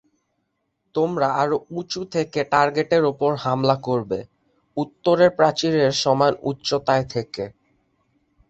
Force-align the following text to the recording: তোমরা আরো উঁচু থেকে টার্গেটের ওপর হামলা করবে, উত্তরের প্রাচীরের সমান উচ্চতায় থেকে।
তোমরা 0.95 1.27
আরো 1.41 1.57
উঁচু 1.71 2.01
থেকে 2.11 2.39
টার্গেটের 2.51 3.03
ওপর 3.05 3.31
হামলা 3.43 3.75
করবে, 3.87 4.19
উত্তরের 4.77 5.31
প্রাচীরের 5.31 5.91
সমান 6.03 6.33
উচ্চতায় 6.41 7.05
থেকে। 7.13 7.43